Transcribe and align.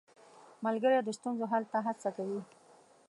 ملګری 0.65 0.97
د 1.03 1.09
ستونزو 1.17 1.45
حل 1.51 1.63
ته 1.71 1.77
هڅوي. 1.85 2.41